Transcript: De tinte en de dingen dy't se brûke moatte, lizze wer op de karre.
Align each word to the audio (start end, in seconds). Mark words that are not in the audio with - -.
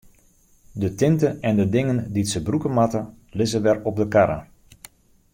De 0.83 0.89
tinte 1.01 1.29
en 1.49 1.55
de 1.59 1.65
dingen 1.75 1.99
dy't 2.13 2.29
se 2.33 2.39
brûke 2.47 2.69
moatte, 2.77 3.01
lizze 3.37 3.59
wer 3.65 3.77
op 3.89 3.95
de 4.01 4.05
karre. 4.13 4.39